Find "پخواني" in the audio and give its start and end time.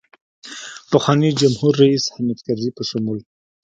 0.91-1.29